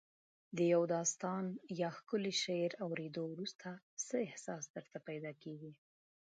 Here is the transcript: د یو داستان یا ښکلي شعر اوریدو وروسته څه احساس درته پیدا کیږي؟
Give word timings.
د 0.57 0.59
یو 0.73 0.83
داستان 0.95 1.45
یا 1.79 1.89
ښکلي 1.97 2.33
شعر 2.43 2.71
اوریدو 2.85 3.23
وروسته 3.29 3.69
څه 4.05 4.15
احساس 4.27 4.63
درته 4.75 4.97
پیدا 5.07 5.31
کیږي؟ 5.43 5.73